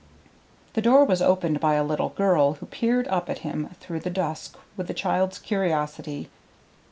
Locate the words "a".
1.75-1.83, 4.89-4.95